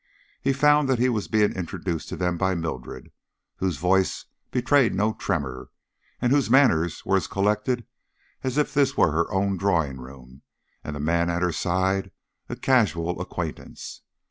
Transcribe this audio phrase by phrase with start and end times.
[0.41, 3.11] He found that he was being introduced to them by Mildred,
[3.57, 5.69] whose voice betrayed no tremor,
[6.19, 7.85] and whose manners were as collected
[8.43, 10.41] as if this were her own drawing room,
[10.83, 12.09] and the man at her side
[12.49, 14.01] a casual acquaintance.